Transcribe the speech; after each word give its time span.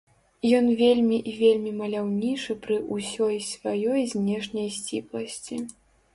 Ён 0.59 0.69
вельмі 0.77 1.19
і 1.31 1.33
вельмі 1.41 1.73
маляўнічы 1.81 2.57
пры 2.65 2.79
ўсёй 2.95 3.39
сваёй 3.51 4.01
знешняй 4.17 4.69
сціпласці. 4.81 5.63